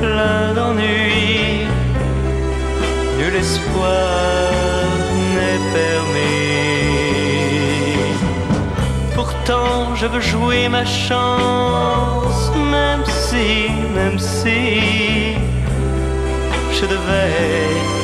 [0.00, 1.66] plein d'ennui.
[3.18, 4.92] Nul espoir
[5.34, 6.22] n'est permis.
[9.14, 15.36] Pourtant, je veux jouer ma chance, même si, même si,
[16.76, 18.01] je devais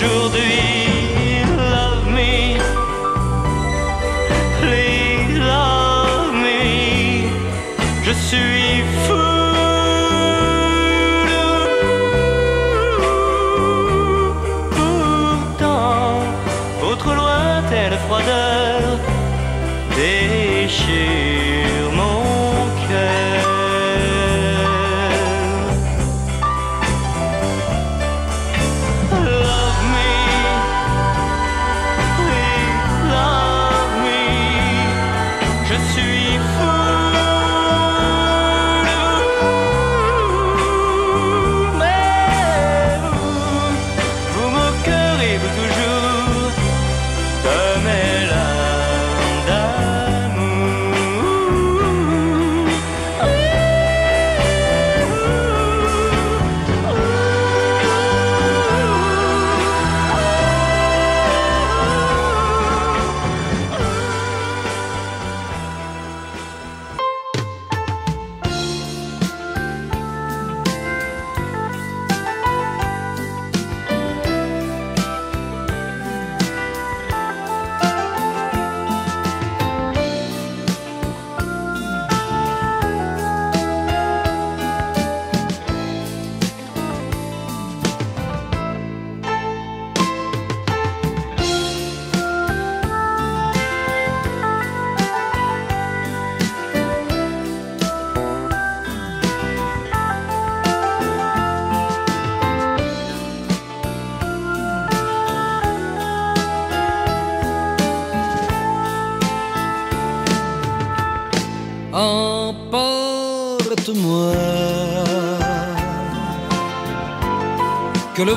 [0.00, 0.77] Aujourd'hui.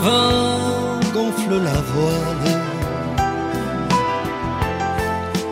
[0.03, 2.49] vin gonfle la voile.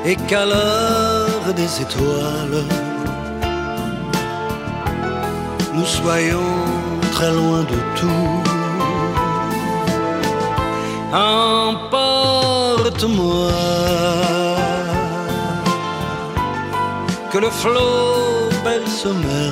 [0.06, 2.64] Et qu'à l'heure des étoiles,
[5.76, 6.56] nous soyons
[7.12, 8.36] très loin de tout.
[11.14, 13.52] Emporte-moi.
[17.32, 19.50] Que le flot berce mes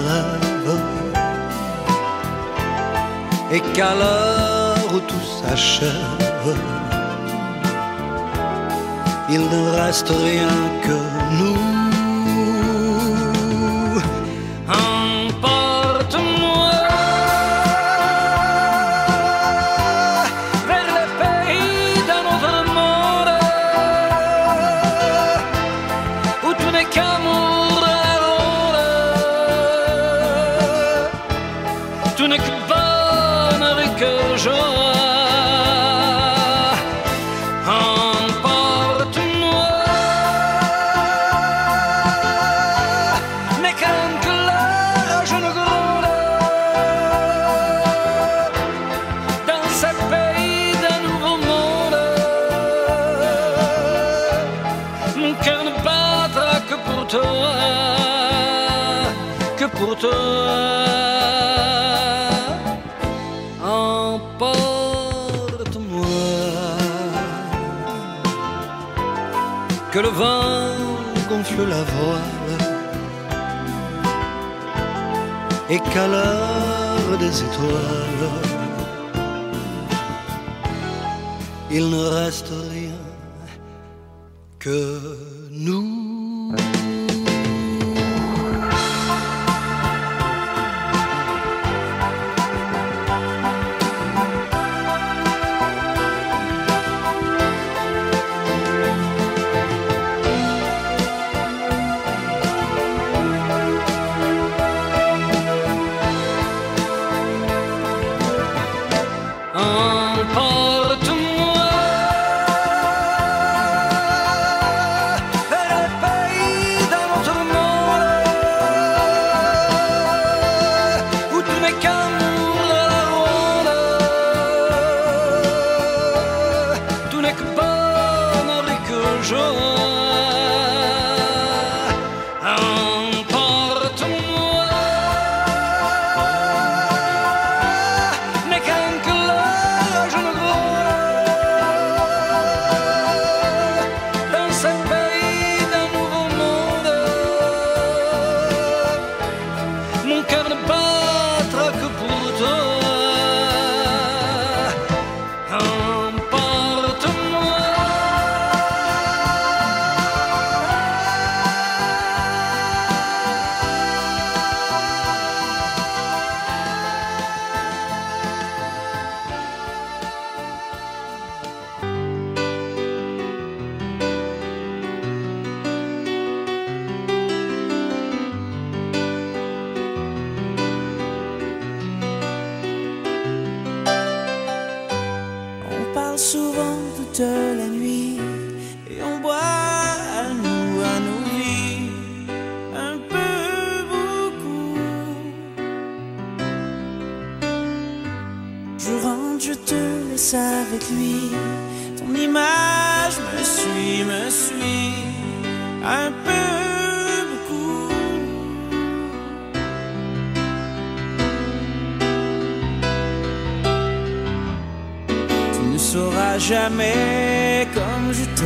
[3.52, 4.57] et qu'à l'heure
[5.00, 6.56] tout s'achève,
[9.30, 11.17] il ne reste rien que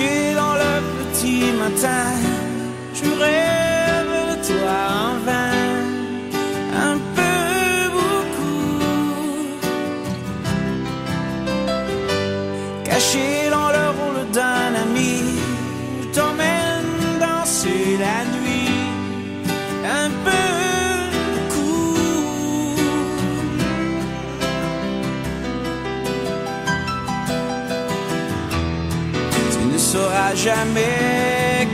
[0.00, 2.04] couché dans le petit matin,
[2.94, 3.49] j'aurais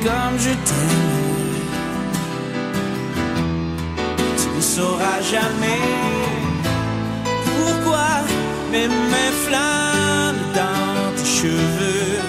[0.03, 1.57] comme je t'aime.
[4.39, 5.81] Tu ne sauras jamais
[7.57, 8.09] pourquoi
[8.73, 12.21] mes mains flamment dans tes cheveux.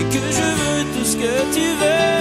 [0.00, 2.15] Et que je veux tout ce que tu veux.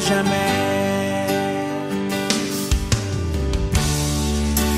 [0.00, 1.26] jamais.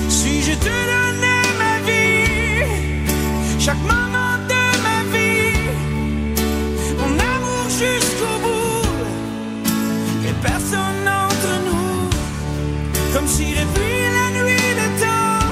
[0.08, 3.10] Si je te donnais ma vie,
[3.58, 5.54] chaque moment de ma vie,
[7.00, 8.88] mon amour jusqu'au bout,
[10.28, 12.10] et personne entre nous,
[13.12, 15.46] comme si depuis la nuit de temps,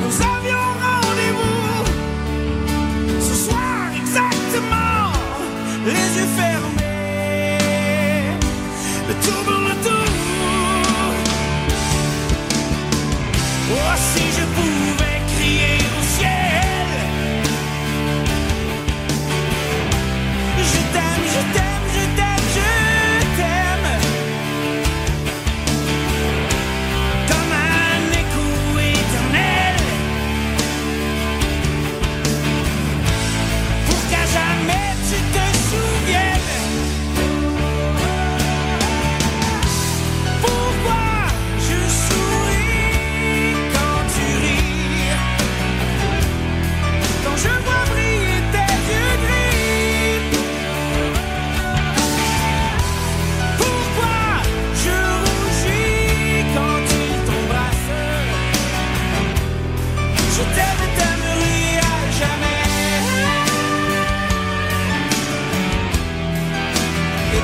[0.00, 1.84] nous avions rendez-vous.
[3.28, 5.12] Ce soir exactement,
[5.86, 6.85] les yeux fermés
[9.08, 10.05] le tour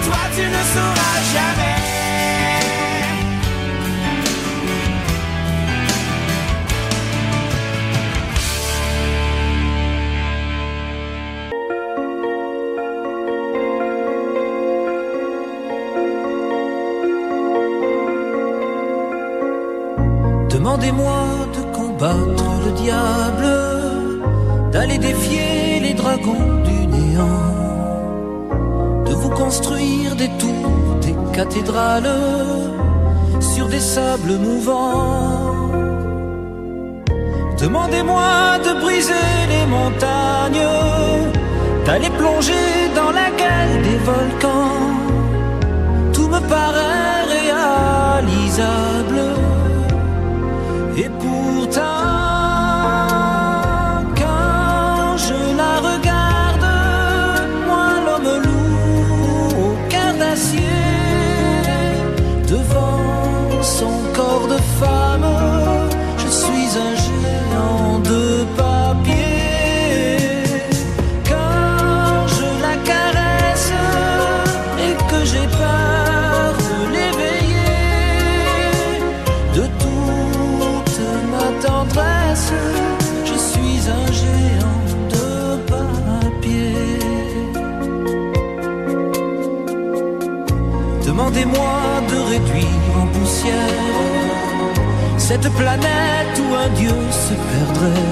[0.04, 1.71] toi tu ne sauras jamais
[29.34, 32.14] construire des tours, des cathédrales
[33.40, 35.52] sur des sables mouvants.
[37.58, 40.68] Demandez-moi de briser les montagnes,
[41.86, 44.92] d'aller plonger dans la gueule des volcans.
[46.12, 49.31] Tout me paraît réalisable.
[95.32, 98.10] Cette planète où un dieu se perdrait.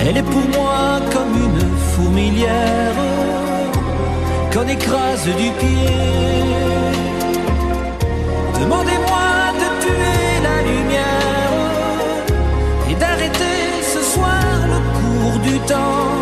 [0.00, 3.00] Elle est pour moi comme une fourmilière
[4.52, 6.02] qu'on écrase du pied.
[8.58, 9.28] Demandez-moi
[9.62, 11.52] de tuer la lumière
[12.90, 13.60] et d'arrêter
[13.94, 16.15] ce soir le cours du temps.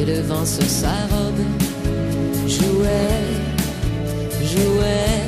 [0.00, 1.42] et le vent sur sa robe
[2.46, 3.26] jouait,
[4.42, 5.24] jouait.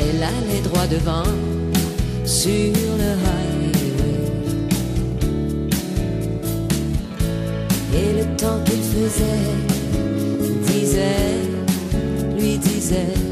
[0.00, 1.30] Elle allait droit devant
[2.24, 2.72] sur
[3.02, 4.20] le highway.
[7.94, 9.54] Et le temps qu'il faisait
[10.66, 11.38] disait,
[12.38, 13.30] lui disait.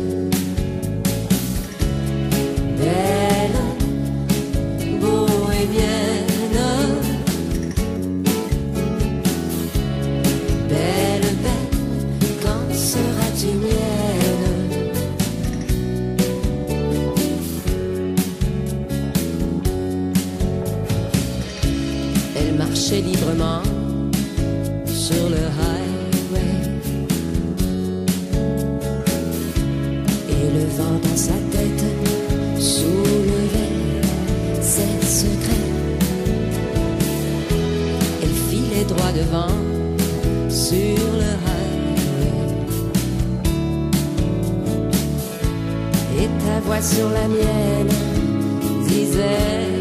[39.19, 39.59] Devant
[40.49, 42.39] sur le highway.
[46.21, 47.93] Et ta voix sur la mienne
[48.87, 49.78] disait.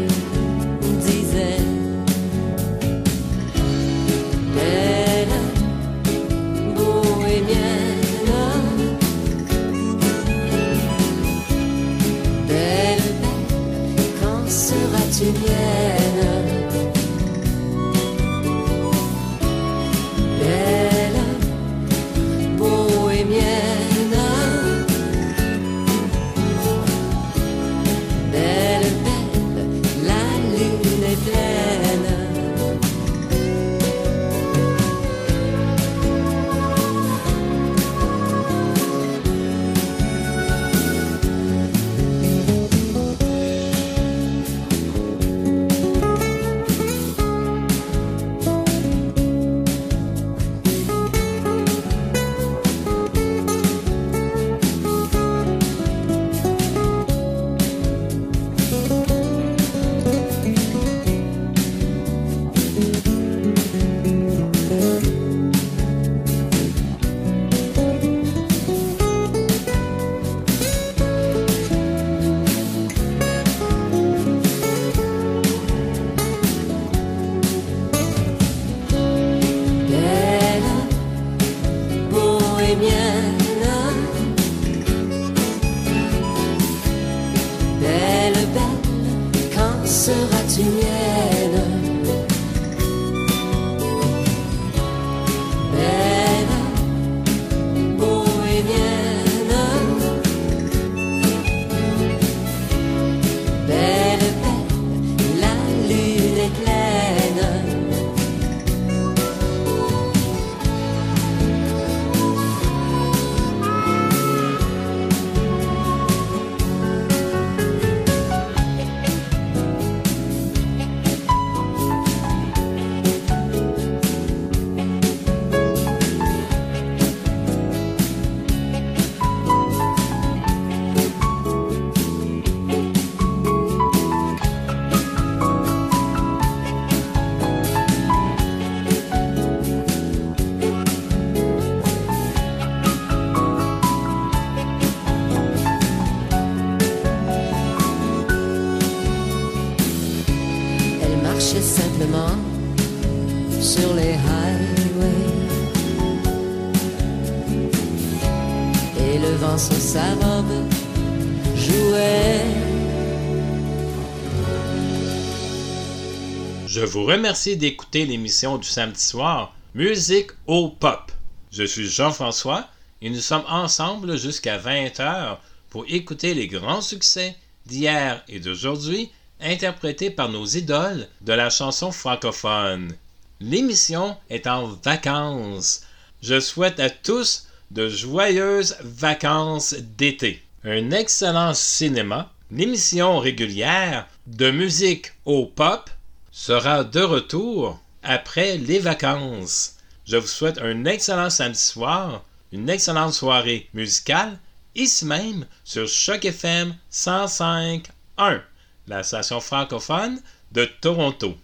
[166.88, 171.12] Vous remercie d'écouter l'émission du samedi soir Musique au Pop.
[171.52, 172.66] Je suis Jean-François
[173.02, 175.36] et nous sommes ensemble jusqu'à 20h
[175.68, 181.92] pour écouter les grands succès d'hier et d'aujourd'hui interprétés par nos idoles de la chanson
[181.92, 182.94] francophone.
[183.40, 185.82] L'émission est en vacances.
[186.22, 190.42] Je souhaite à tous de joyeuses vacances d'été.
[190.64, 195.90] Un excellent cinéma, l'émission régulière de musique au pop
[196.38, 199.74] sera de retour après les vacances.
[200.06, 202.22] Je vous souhaite un excellent samedi soir,
[202.52, 204.38] une excellente soirée musicale,
[204.76, 208.40] ici même sur Choc FM 105.1,
[208.86, 210.20] la station francophone
[210.52, 211.36] de Toronto.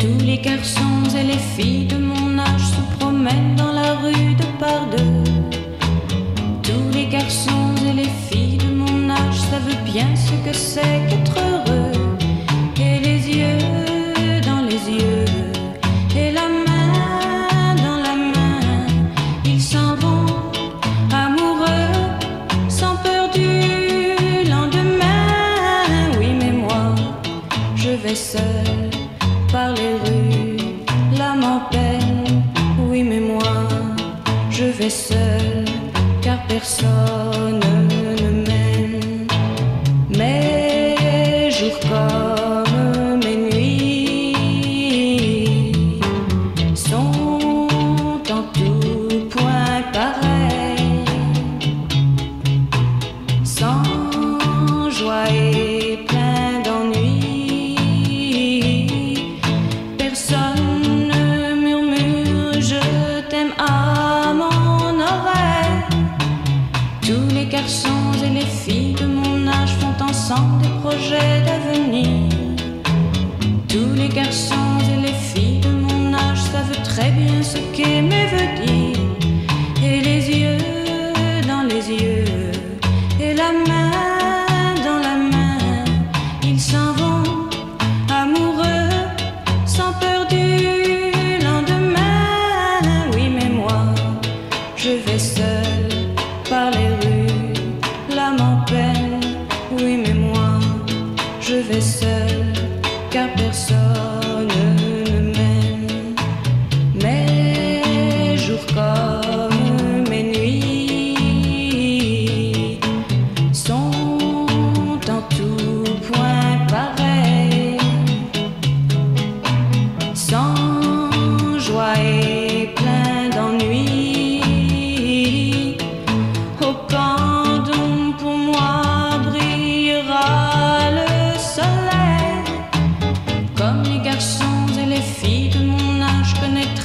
[0.00, 4.60] Tous les garçons et les filles de mon âge se promènent dans la rue de
[4.60, 5.19] par deux.
[9.92, 11.79] Bien ce que c'est qu'être heureux.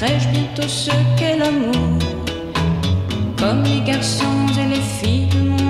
[0.06, 1.98] Sais-je bientôt ce qu'est l'amour?
[3.40, 5.65] Comme les garçons et les filles de mon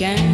[0.00, 0.29] Yeah.